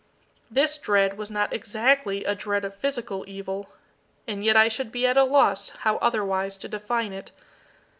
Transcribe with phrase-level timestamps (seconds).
[0.49, 3.69] This dread was not exactly a dread of physical evil
[4.27, 7.29] and yet I should be at a loss how otherwise to define it.